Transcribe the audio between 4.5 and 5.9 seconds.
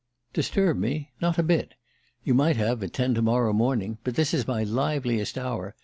liveliest hour